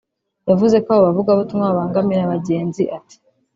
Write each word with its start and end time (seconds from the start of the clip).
yavuze 0.49 0.75
ko 0.83 0.89
aba 0.91 1.05
bavugabutumwa 1.05 1.65
babangamira 1.71 2.21
abagenzi; 2.23 2.83
ati 2.97 3.15